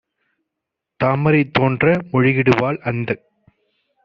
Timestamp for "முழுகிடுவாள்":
2.11-2.81